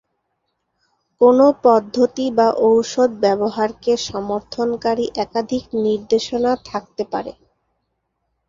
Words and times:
কোনও 1.21 1.47
পদ্ধতি 1.63 2.25
বা 2.37 2.47
ঔষধ 2.67 3.09
ব্যবহারকে 3.23 3.91
সমর্থনকারী 4.07 5.05
একাধিক 5.23 5.63
নির্দেশনা 5.83 6.51
থাকতে 6.65 7.03
পারে। 7.11 7.31